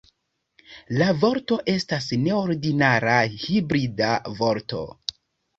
[1.01, 4.09] La vorto estas neordinara hibrida
[4.41, 4.83] vorto.